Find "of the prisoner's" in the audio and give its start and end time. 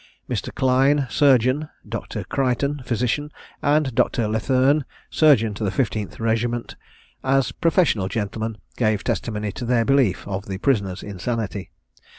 10.27-11.03